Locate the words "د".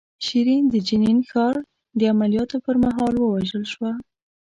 0.69-0.75, 1.99-2.01